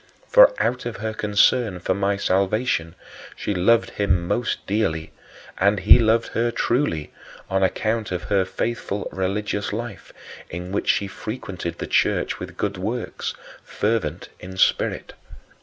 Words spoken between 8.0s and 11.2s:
of her faithful religious life, in which she